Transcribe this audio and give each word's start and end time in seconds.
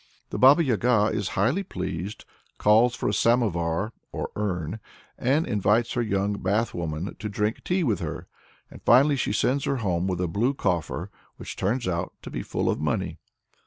The 0.31 0.39
Baba 0.39 0.63
Yaga 0.63 1.11
is 1.13 1.27
highly 1.37 1.61
pleased, 1.61 2.25
calls 2.57 2.95
for 2.95 3.07
a 3.09 3.13
"samovar" 3.13 3.93
(or 4.11 4.31
urn), 4.35 4.79
and 5.15 5.45
invites 5.45 5.93
her 5.93 6.01
young 6.01 6.41
bath 6.41 6.73
woman 6.73 7.15
to 7.19 7.29
drink 7.29 7.63
tea 7.63 7.83
with 7.83 7.99
her. 7.99 8.25
And 8.71 8.81
finally 8.81 9.15
she 9.15 9.31
sends 9.31 9.65
her 9.65 9.75
home 9.77 10.07
with 10.07 10.19
a 10.19 10.27
blue 10.27 10.55
coffer, 10.55 11.11
which 11.37 11.55
turns 11.55 11.87
out 11.87 12.13
to 12.23 12.31
be 12.31 12.41
full 12.41 12.67
of 12.67 12.81
money. 12.81 13.19